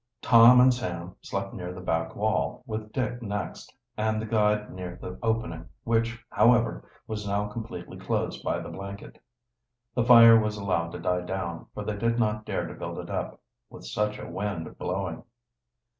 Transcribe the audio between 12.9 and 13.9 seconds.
it up, with